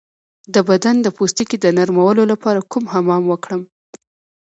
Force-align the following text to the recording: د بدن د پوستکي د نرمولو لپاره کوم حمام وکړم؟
د 0.53 0.55
بدن 0.69 0.95
د 1.01 1.07
پوستکي 1.17 1.57
د 1.61 1.65
نرمولو 1.77 2.23
لپاره 2.31 2.67
کوم 2.71 2.83
حمام 2.93 3.23
وکړم؟ 3.27 3.61